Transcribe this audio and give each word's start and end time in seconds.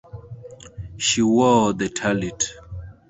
She 0.97 1.21
wore 1.21 1.73
the 1.73 1.87
tallit. 1.87 2.43